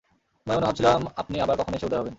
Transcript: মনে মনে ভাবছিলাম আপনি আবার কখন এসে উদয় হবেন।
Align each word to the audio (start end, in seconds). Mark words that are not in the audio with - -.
মনে 0.47 0.55
মনে 0.57 0.65
ভাবছিলাম 0.65 1.01
আপনি 1.17 1.35
আবার 1.39 1.55
কখন 1.57 1.73
এসে 1.73 1.85
উদয় 1.85 1.99
হবেন। 1.99 2.09